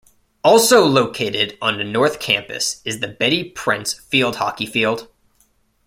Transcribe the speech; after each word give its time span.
Also 0.43 0.83
located 0.83 1.59
on 1.61 1.77
the 1.77 1.83
North 1.83 2.19
Campus 2.19 2.81
is 2.83 3.01
the 3.01 3.07
Betty 3.07 3.43
Prince 3.43 3.93
field 3.93 4.37
hockey 4.37 4.65
field. 4.65 5.07